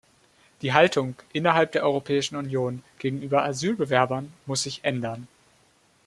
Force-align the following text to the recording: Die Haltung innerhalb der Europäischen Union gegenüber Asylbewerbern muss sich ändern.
Die 0.63 0.73
Haltung 0.73 1.15
innerhalb 1.31 1.73
der 1.73 1.83
Europäischen 1.83 2.35
Union 2.35 2.81
gegenüber 2.97 3.43
Asylbewerbern 3.43 4.33
muss 4.47 4.63
sich 4.63 4.83
ändern. 4.83 5.27